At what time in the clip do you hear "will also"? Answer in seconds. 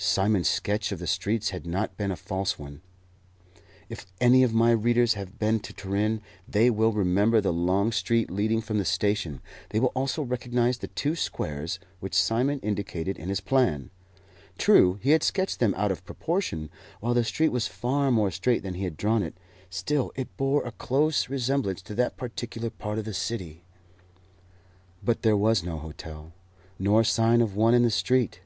9.80-10.22